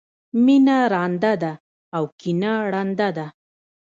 [0.45, 1.53] مینه رانده ده
[1.95, 3.27] او کینه ړنده ده.